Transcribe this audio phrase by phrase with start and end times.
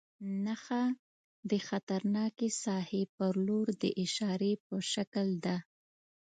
[0.45, 0.83] نښه
[1.49, 5.57] د خطرناکې ساحې پر لور د اشارې په شکل ده.